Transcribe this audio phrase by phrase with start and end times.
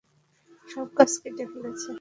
[0.69, 1.89] সব গাছ কেটে ফেলেছে?